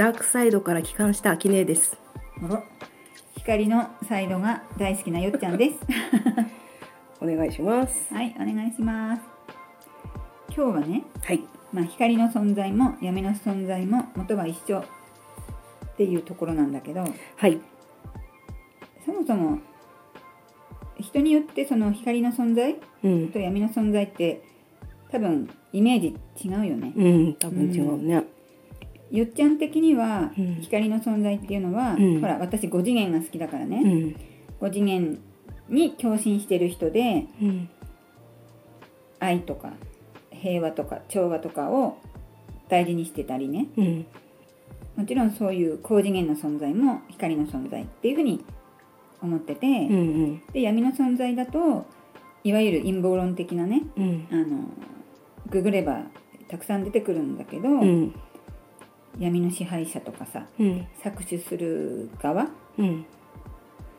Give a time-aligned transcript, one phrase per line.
[0.00, 1.98] ダークサイドから帰還したアキネです。
[3.36, 5.76] 光のサイドが大好きなよっちゃんです。
[7.20, 8.14] お願いします。
[8.14, 9.22] はいお願いします。
[10.56, 11.42] 今日はね、はい。
[11.70, 14.84] まあ、光の存在も闇の存在も元は一緒っ
[15.98, 17.04] ていうところなんだけど
[17.36, 17.60] はい。
[19.04, 19.58] そもそも
[20.98, 23.28] 人によってその光の存在うん。
[23.28, 24.40] と闇の存在って
[25.10, 26.90] 多分イメージ違うよね。
[26.96, 28.39] うん多分違うね
[29.10, 30.54] よっちゃん的にはうん。
[30.60, 32.20] 光の存在っていうのは、うん。
[32.20, 34.16] ほら私5次元が好きだからね、
[34.60, 34.68] うん。
[34.68, 35.18] 5次元
[35.68, 37.68] に共振してる人でうん。
[39.18, 39.72] 愛とか
[40.30, 41.98] 平和とか調和とかを
[42.68, 43.68] 大事にしてたりね。
[43.76, 44.06] うん。
[44.96, 48.44] もちろんそういう高次元の存在も光の存在っていうふうに
[49.22, 50.42] 思ってて、うんうん。
[50.52, 51.86] で闇の存在だと
[52.44, 54.28] いわゆる陰謀論的なねうん。
[54.30, 54.64] あの
[55.48, 56.02] ググれば
[56.48, 58.14] たくさん出てくるんだけど、うん
[59.18, 60.86] 闇の支配者とかさうん。
[61.02, 62.46] 搾取する側？
[62.78, 63.04] うん。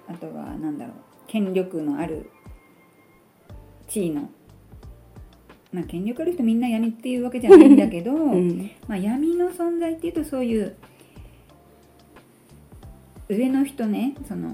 [0.07, 0.95] あとは何だろう
[1.27, 2.29] 権力のある
[3.87, 4.29] 地位の
[5.71, 8.69] まあ権力ある人みんな闇っていうわけじゃないんだけど、 うん。
[8.87, 10.75] まあ、闇の存在っていうとそういう
[13.29, 14.49] 上の人ねその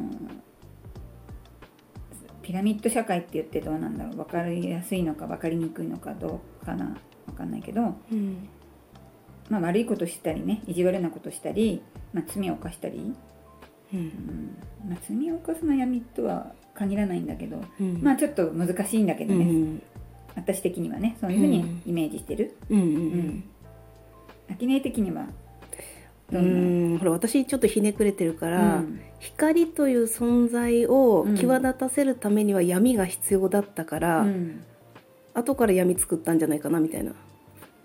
[2.44, 8.48] ピラミッド社会って言ってどうなんだろう分かりやすいのか分かりにくいのかどうかな分かんないけど、うん
[9.50, 11.82] まあ、悪いことしたりね意地悪なことしたり、
[12.14, 13.14] まあ、罪を犯したり、
[13.94, 14.02] ううん。
[14.02, 14.58] ん
[14.90, 18.02] まあ、罪を犯すのは闇とは限らないんだけど、うん。
[18.02, 19.82] まあちょっと難しいんだけどね、うん。
[20.36, 22.56] 私的にはねそういうふうにイメージしてる。
[22.70, 22.90] うんううん。
[23.30, 23.44] ん。
[24.52, 25.28] アキネ的には
[26.32, 26.96] どうん。
[26.96, 29.00] んほら私ちょっとひねくれてるから、うん。
[29.20, 31.36] 光という存在をうん。
[31.38, 34.64] 際立たせるためには闇が必要だったから、うん。
[35.34, 37.12] 後から闇作ったんじゃないかなみたいな。
[37.12, 37.14] へ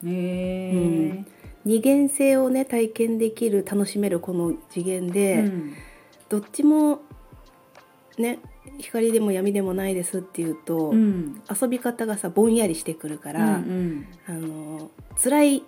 [0.05, 1.25] え
[1.65, 5.75] 二元性をね体験できる楽しめるこの次元で、うん。
[6.29, 7.01] どっちも
[8.19, 8.39] ね
[8.79, 11.41] 光でも闇でもないですっていうと、うん。
[11.51, 14.91] 遊び方がさぼんやりしてくるから、うんあの
[15.23, 15.63] 辛い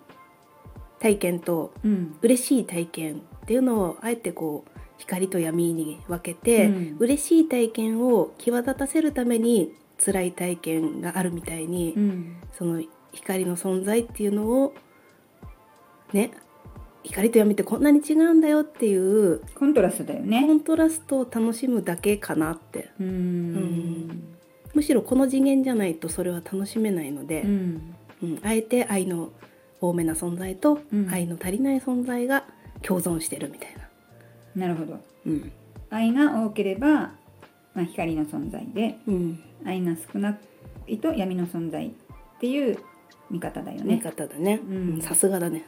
[1.01, 2.17] 体験とうん。
[2.23, 6.97] 嬉しい体験っていうのをあえてこう光と闇に分けて、うん。
[6.99, 9.75] 嬉しい体験を際立たせるために
[10.05, 12.37] 辛い体験があるみたいに、うん。
[12.53, 12.83] その
[13.13, 14.75] 光の存在っていうのを
[16.15, 16.31] ね
[17.05, 22.91] 光と闇ってこんなに違うんだよっていうコントラストだよコねントラストを楽しむだけかなって。
[22.99, 23.55] うん。
[23.55, 24.35] ん。
[24.73, 27.95] むしろこの次元じゃないとそれは楽しめないので、うん。
[28.23, 28.41] うん。
[28.43, 29.31] あえて愛の
[29.83, 31.11] 多めな存在とうん。
[31.11, 32.45] 愛の足りない存在が
[32.81, 34.67] 共存してるみたいな。
[34.67, 34.99] なるほど。
[35.27, 35.53] うん。
[35.91, 37.13] 愛が多ければ、
[37.75, 39.41] まあ、光の存在でうん。
[39.67, 40.39] 愛が少な
[40.87, 41.91] いと闇の存在っ
[42.41, 42.79] ていう
[43.31, 44.61] 見方だよ見ね方だね。
[44.67, 44.77] うん。
[44.95, 45.03] うん。
[45.03, 45.67] さすがだね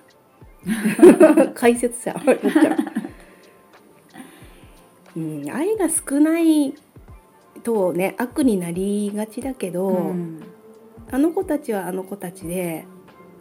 [1.55, 2.77] 解説者よっちゃん
[5.17, 6.75] うん、愛が少ない
[7.63, 10.43] とね悪になりがちだけど、うん
[11.11, 12.85] あの子たちはあの子たちで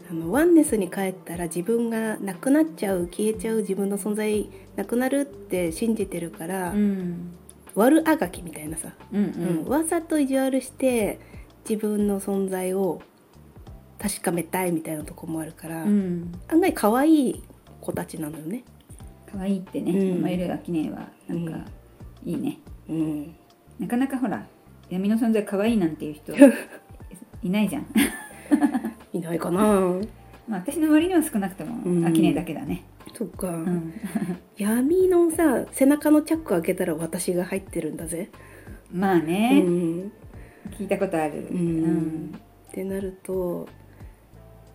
[0.10, 7.32] あのワンネスに帰ったら自分がなくなっちゃう消えちゃう自分の存在なくなるって信じてるから、うん。
[7.74, 9.66] 悪あがきみたいなさ、うん。
[9.66, 9.70] うん。
[9.70, 11.20] わざと意地悪して
[11.68, 13.02] 自分の存在を
[14.06, 16.32] 確かめたいみたいなとこもあるから、うん。
[16.48, 17.44] 案外可愛い
[17.82, 18.64] 子たちなのよね。
[19.32, 20.18] 可愛いってね、うん。
[20.20, 21.66] 思えるアキネはなんか
[22.24, 23.36] いいね、うん、
[23.80, 24.46] なかなかほら
[24.92, 26.34] 闇の存在可愛いなんていう人
[27.42, 27.88] いないじゃん。
[29.12, 29.60] いないかな。
[30.48, 32.06] まあ私の周りには少なくともうん。
[32.06, 32.84] アキネだけだね。
[33.12, 33.92] そっか、うん。
[34.56, 38.30] 闇のさ背中のチャック開けたら私が入ってるんだぜ。
[38.92, 40.12] まあね、うん。
[40.78, 41.48] 聞いたことある。
[41.50, 42.36] うん。
[42.70, 43.68] ってなると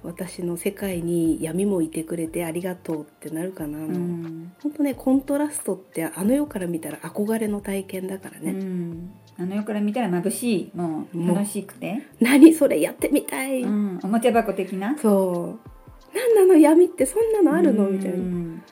[0.02, 4.52] 私の世界に闇もいてくれてありがとうってなるかな、うん。
[4.62, 9.12] ほんとねコントラストってあの世から見たら憧れの体験だからうね、ん。
[9.38, 14.96] あの世から見たら眩しいもう楽しくて、何それやってみたい、うん、おもちゃ箱的な？
[14.98, 15.70] そう。
[16.14, 18.14] 何なの闇ってそんなのあるの、みたいな。
[18.14, 18.62] っうん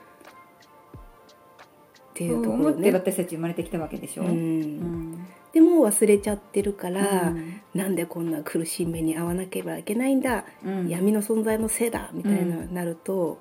[2.15, 4.31] ていうとそう思ってころね、私たち生まれてきたわけでしょ、うん。
[4.31, 5.27] うん
[5.59, 7.61] でも忘れちゃってるから、うん。
[7.75, 10.89] なんでこんな苦しい目に遭わなければいけないんだ、うん。
[10.89, 12.73] 闇の存在のせいだみたいな、うん。
[12.73, 13.41] なると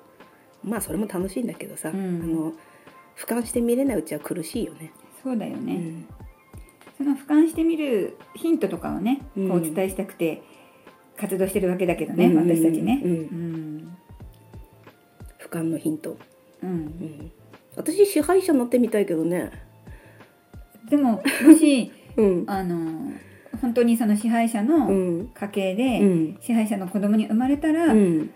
[0.64, 1.96] まあそれも楽しいんだけどさ、うん。
[1.96, 2.52] あの
[3.16, 4.90] 俯瞰して見れないうちは苦しいよね。
[5.22, 6.06] そうだよね、うん。
[6.96, 9.48] その俯瞰してみるヒントとかをね、うん。
[9.48, 10.42] こうお伝えしたくて
[11.16, 13.00] 活動してるわけだけどね、うん私たちね。
[15.38, 16.16] 俯瞰のヒント、
[16.64, 16.70] うん。
[16.70, 17.32] うん。
[17.76, 19.52] 私支配者になってみたいけどね。
[20.90, 22.44] でももしうん。
[22.46, 23.12] あの
[23.60, 25.28] 本当にその支配者うのん。
[25.34, 26.38] 家系うでん。
[26.40, 28.30] 支配者の子供に生まれたら、うん。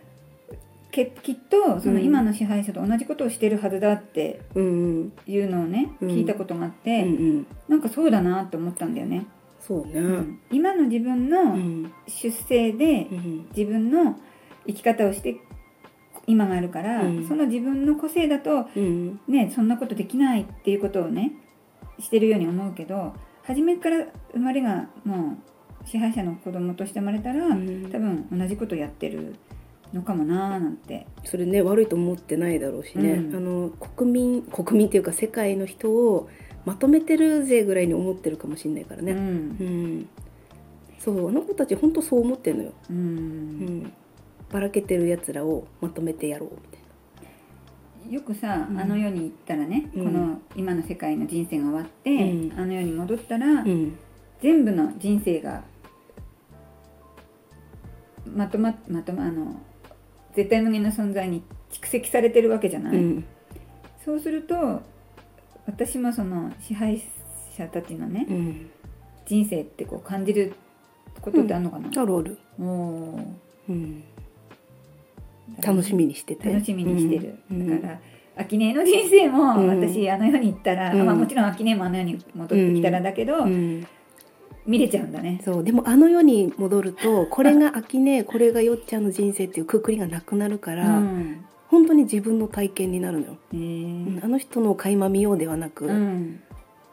[0.90, 2.04] けきっとそのうん。
[2.04, 6.08] 今の支配者と同じことをしてるはずだっていうのをね、うん。
[6.08, 7.08] 聞いたことがあっうて、んう
[7.40, 7.46] ん。
[7.68, 9.26] なんかそうだなって思ったんだよね、
[9.60, 9.92] そうね。
[9.94, 10.38] うん。
[10.50, 11.92] 今の自分うのん。
[12.06, 13.46] 出生でうん。
[13.56, 14.18] 自分の
[14.66, 15.36] 生き方をして
[16.26, 17.26] 今があるから、うん。
[17.28, 19.20] その自分の個性だとうん。
[19.28, 21.32] ねそんなことできないっていうことをね
[21.98, 25.36] してるように思うけど初めから生まれがも
[25.84, 27.90] う支配者の子供として生まれたら、うん。
[27.90, 29.34] 多分同じことやってる
[29.92, 31.06] のかもなーなんて。
[31.24, 33.36] それね悪いと思ってないだろうしね、うん。
[33.36, 36.28] あの国民国民っていうか世界の人を
[36.64, 39.18] まとめてるぜぐらいに思ってるかもしれないからうね、うん。
[39.98, 40.08] ん。
[40.98, 43.00] そうあの子たち本当そう思ってんのよ、ううん。
[43.82, 43.92] ん、
[44.52, 46.81] ばらけてるやつらをまとめてやろうみたい
[48.10, 48.78] よくさ、うん。
[48.78, 50.04] あの世に行ったらね、うん。
[50.04, 52.58] この今の世界の人生が終わって、うん。
[52.58, 53.64] あの世に戻ったら、
[54.40, 55.62] 全部の人生が
[58.26, 59.60] まとままとまあの
[60.34, 63.24] 絶対無限の存在に蓄積されてるわけじゃない、うん。
[64.04, 64.82] そうすると
[65.66, 67.02] 私もその支配
[67.56, 68.70] 者たちのねうん、
[69.26, 70.54] 人生ってこう感じる
[71.20, 73.24] ことってあるのかな、あるある、おー。
[73.68, 74.04] うん、
[75.62, 76.52] 楽しみにしてて。
[76.52, 77.82] 楽しみにしてる、うん。
[77.82, 78.00] だから
[78.36, 79.80] 秋音の人生もうん。
[79.80, 81.06] 私あの世に行ったら、うん。
[81.06, 83.86] まあ、もちろん秋音もあの世に戻ってきたらだけど、うん、
[84.66, 85.40] 見れちゃうんだね。
[85.44, 85.64] そう。
[85.64, 91.44] でもあの世に戻るとこれが 秋ねこれがよっちゃんの人生っていうくくりがなくなるかうら、ん。
[91.68, 94.18] 本当に自分の体験になるのよ、へうん。
[94.20, 96.40] ーあの人の垣間見ようではなく、うん。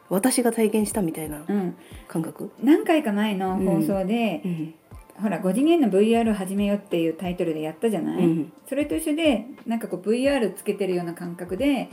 [0.09, 1.75] 私が体験したみたいなうん、
[2.07, 4.73] 感覚、何回か前の放送で、うん
[5.21, 8.53] ほら5次元の VR を始めようっていうタイトルでやったじゃない、うん。
[8.67, 11.89] それと一緒でなんかこう VR つけてるような感覚で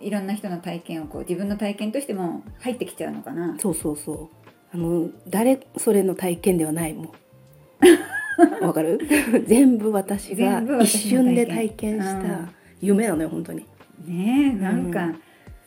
[0.00, 3.56] いろんな人の体験をこう自分の体験としても入ってきちゃうのかな？
[3.58, 4.28] そうそうそう。
[4.72, 7.10] あの誰それの体験ではないもん。
[8.64, 9.00] わかる？
[9.46, 12.22] 全部私が一瞬で体験しうん。
[12.22, 12.48] た
[12.80, 13.66] 夢なのよ本当に。
[14.06, 15.12] ねえなんか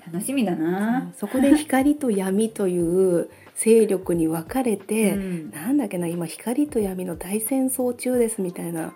[0.05, 3.29] 楽しみだな、そこで光と闇という
[3.63, 5.51] 勢力に分かれて、うん。
[5.51, 8.95] なんだっけな今光と闇の大戦争中ですみたいな、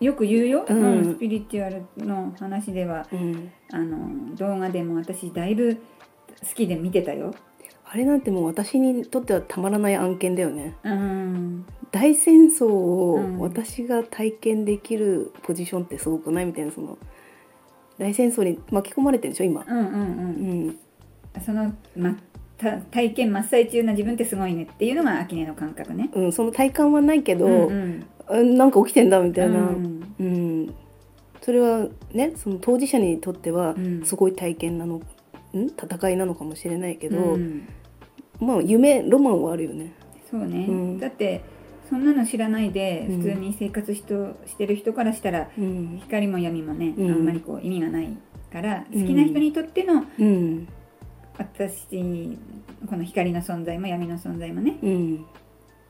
[0.00, 0.84] よく言うよ、うん。
[0.84, 1.14] うん。
[1.16, 3.06] スピリチュアルの話では。
[3.12, 5.76] うん、あの動画でも私だいぶ
[6.40, 7.34] 好きで見てたよ。
[7.84, 10.76] あれなんてもう私にとってはたまらない案件だよね。
[10.82, 11.66] うん。
[11.92, 13.38] 大戦争うん。
[13.38, 16.98] を私が体験できるポジションってすごくないみたいなその
[17.98, 20.68] 大戦争に巻き込まれてるでしょ今、うんうんううん。
[20.68, 20.78] ん、
[21.44, 26.10] その、ま、た体験真っ最中な自分ってすごいねっていうのが秋音の感覚ね。
[26.14, 28.06] うん、その体感はないけど、うんうん。
[28.28, 29.62] うんなんか起きてんだみたいな、う
[30.18, 30.62] うん。
[30.64, 30.74] ん
[31.42, 34.04] それはねその当事者にとってはうん。
[34.04, 35.02] すごい体験なの、ん、
[35.54, 37.68] 戦いなのかもしれないけど、うん。
[38.40, 39.92] まあ夢ロマンはあるよね。
[40.30, 40.98] そうね、うん。
[40.98, 41.42] だって
[41.88, 43.16] そんなの知らないでうん。
[43.18, 45.98] 普通に生活しとしてる人からしたらうん。
[46.02, 47.10] 光も闇もね、うん。
[47.12, 48.08] あんまりこう意味がない
[48.50, 50.68] からうん好きな人にとってのうん
[51.38, 52.38] 私
[52.88, 55.26] この光の存在も闇の存在もねうん、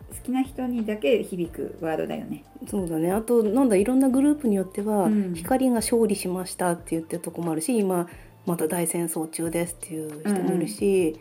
[0.08, 2.44] 好きな人にだけ響くワードだよね。
[2.68, 3.12] そうだね。
[3.12, 5.34] あとなんだいろんなグループによっては、うん。
[5.34, 8.08] 光が勝利しましたって言ってるとこもあるし今
[8.46, 11.18] また大戦争中ですっていう人もいるし、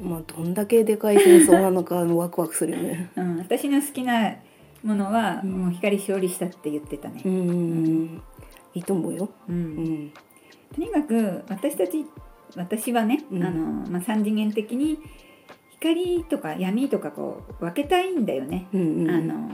[0.00, 3.10] まあどんだけでかい戦争なのかワクワクするよね。
[3.16, 4.36] うん、私の好きな
[4.82, 5.50] ものは、うん。
[5.50, 7.22] もう光勝利したって言ってたね。
[7.24, 7.28] う。
[7.28, 8.22] ん、
[8.74, 9.30] いいと思うよ。
[9.48, 9.54] うん。
[9.54, 10.12] うん。
[10.74, 12.04] とにかく私たち
[12.56, 13.44] 私はね、うん。
[13.44, 14.98] あのまあ、三次元的に
[15.72, 19.50] 光とか闇とかこう分けたいんだよね、うんうん、あの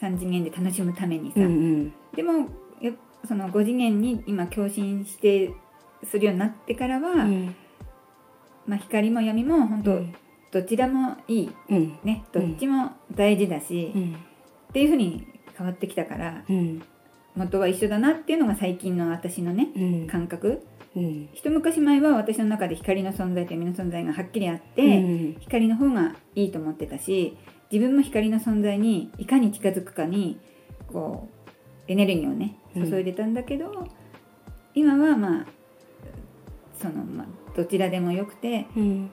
[0.00, 1.92] 三次元で楽しむためにさ、うんうん。
[2.14, 2.48] でも
[2.80, 2.92] や
[3.26, 5.52] その5次元に今共振して
[6.04, 7.54] するようになってからは、うん。
[8.66, 10.14] まあ、光も闇も本当、うん。
[10.50, 11.52] どちらもいい。
[11.68, 11.98] うん。
[12.04, 14.14] ねどっちも大事だし、うん。
[14.14, 16.82] っていうふうに変わってきたからうん。
[17.34, 20.06] 元は一緒だなっていうのが最近の私のねうん。
[20.06, 20.64] 感覚
[20.98, 21.28] うん。
[21.32, 25.36] 一昔前は私の中で光の存在と闇の存在がはっきりあって、うん。
[25.40, 27.36] 光の方がいいと思ってたし
[27.70, 30.38] 自分も光の存在にいかに近づくかに
[30.92, 31.50] こう
[31.90, 32.90] エネルギーをねうん。
[32.90, 33.86] 注いでたんだけど、
[34.74, 35.46] 今はまあ
[36.80, 37.26] その、まあ、
[37.56, 39.10] どちらでもよくてうん。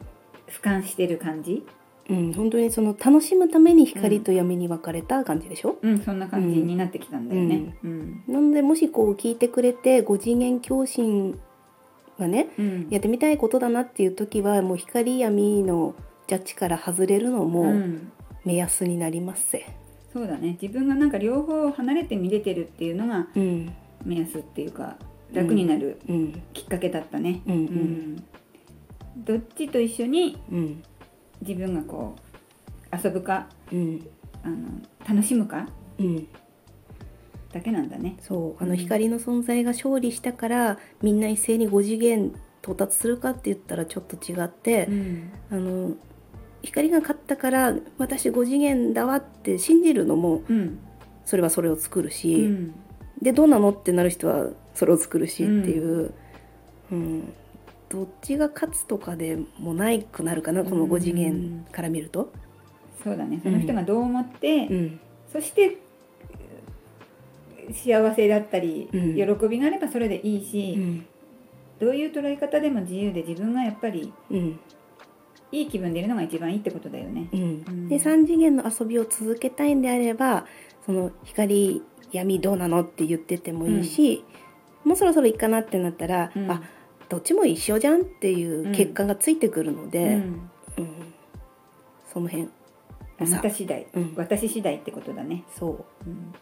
[0.48, 1.66] 俯瞰してる感じ、
[2.10, 7.78] うん、本当にその楽しむために光と闇に分かれた感じでしょ、うん、そんな感じになってきたんだよね。
[7.84, 8.24] うん。
[8.28, 11.40] なのでもしこう聞いてくれて5次元共振
[12.20, 12.88] がねうん。
[12.90, 15.96] やってみたいことだなっていう時はもう光闇の
[16.28, 18.12] ジャッジから外れるのうもん。
[18.44, 19.66] 目安になりますせ。
[20.14, 20.58] そうだね。
[20.62, 23.74] 自分がなんか両方離れて見れてるっていうのがうん。
[24.04, 24.98] 目安っていうか
[25.34, 26.42] 楽になるうん。
[26.54, 27.42] きっかけだったね。
[27.48, 27.60] うんうん。
[27.60, 28.24] うん。
[29.18, 30.84] どっちと一緒にうん。
[31.42, 32.16] 自分がこ
[32.92, 34.08] う遊ぶかうん。
[34.44, 34.68] あの
[35.08, 35.68] 楽しむか
[36.00, 36.28] うん
[37.56, 38.18] だけなんだね。
[38.20, 38.78] そうあのうん。
[38.78, 45.32] 光の存在が勝利したからみんな一斉に5次元到達するかって言ったらちょっと違って、うん。
[45.50, 45.96] あの
[46.64, 50.80] 光が勝ったから私5次元だわって信じるのもうん。
[51.24, 52.76] それはそれを作るうし、ん。
[53.22, 56.14] でどうなのってなる人はそれを作るしっていう、
[56.92, 57.34] うん。
[57.88, 62.34] どっちが勝つとかでもないくなるかなこの5次元から見ると。
[63.02, 63.40] そうだね。
[63.42, 65.00] その人がどう思って、うん。
[65.32, 65.78] そして
[67.74, 69.16] 幸せだったり、うん。
[69.16, 71.06] 喜びがあればそれでいいし、うん。
[71.80, 74.60] どういう捉え方でも自由で自分がやっぱりうん。
[75.52, 77.30] いい気分でいるのが一番いいってことだよね。
[77.88, 80.46] で3次元の遊びを続けたいんであれば
[80.86, 81.82] その光
[82.12, 84.24] 闇どうなのって言っててもいいし、
[84.84, 86.52] もうそろそろいいかなってなったら、うん。
[86.52, 86.62] あ
[87.08, 90.50] どっちも一緒じゃんっていう結果がついてくるのうで、ん。
[90.78, 91.14] うん。
[92.12, 92.50] その辺。
[93.18, 94.14] あなた次第、うん。
[94.16, 95.44] 私次第ってことだね。
[95.56, 96.10] そう。
[96.10, 96.34] うん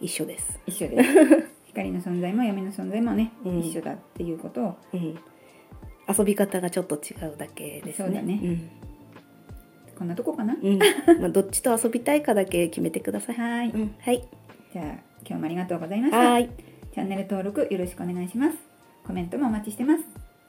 [0.00, 1.10] 一緒です、一緒です。
[1.66, 3.60] 光の存在も闇の存在もね、うん。
[3.60, 4.76] 一緒だっていうことを。
[4.92, 5.18] うん、
[6.18, 8.06] 遊び方がちょっと違うだけですね。
[8.06, 8.40] そうだね。
[9.96, 10.54] こんなとこかな？
[10.54, 10.72] うん。
[10.72, 14.26] うんまあ、どっちと遊びたいかだけ決めてください、 はい、うん、はい。
[14.72, 14.84] じゃあ
[15.26, 16.18] 今日もありがとうございました。
[16.18, 16.48] はい。
[16.92, 18.56] チャンネル登録よろしくお願いします。
[19.04, 20.04] コメントもお待ちしてます。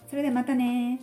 [0.10, 1.00] それではまたね